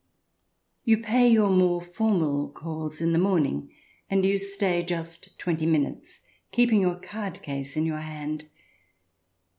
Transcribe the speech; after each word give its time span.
You 0.83 0.97
pay 0.97 1.29
your 1.31 1.51
more 1.51 1.79
formal 1.79 2.49
calls 2.49 3.01
in 3.01 3.13
the 3.13 3.19
morning 3.19 3.69
and 4.09 4.25
you 4.25 4.39
stay 4.39 4.81
just 4.81 5.37
twenty 5.37 5.67
minutes, 5.67 6.21
keeping 6.51 6.81
your 6.81 6.95
card 6.99 7.43
case 7.43 7.77
in 7.77 7.85
your 7.85 7.99
hand. 7.99 8.45